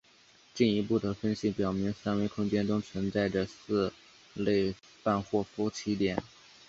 [0.55, 3.93] 进一步的分析表明三维空间中存在着四
[4.33, 6.17] 类范霍夫奇点。